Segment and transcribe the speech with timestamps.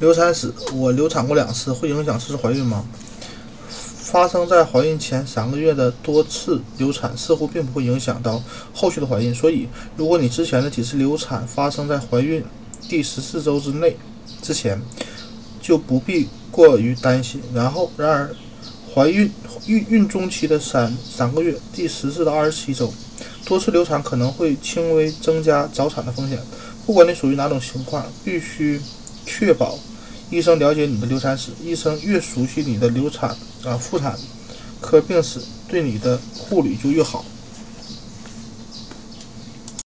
[0.00, 2.84] 流产史，我流产过两次，会影响这次怀孕吗？
[3.68, 8.40] 发生在怀孕前三个月的多次流产似乎并不会影响到
[8.72, 12.44] 后续的怀孕，所以如果你之前的几次流产发生在怀孕
[12.88, 13.96] 第十四周之内
[14.42, 14.80] 之前，
[15.60, 17.40] 就不必过于担心。
[17.52, 18.30] 然后，然而，
[18.94, 19.32] 怀孕
[19.66, 22.92] 孕孕中期的三三个月，第十四到二十七周，
[23.46, 26.38] 多次流产可能会轻微增加早产的风险。
[26.84, 28.80] 不管你属于哪种情况，必须。
[29.26, 29.78] 确保
[30.30, 33.30] 医生了解你的流产史，医生越熟悉你的流产
[33.64, 34.18] 啊妇产
[34.80, 37.24] 科病史，对你的护理就越好。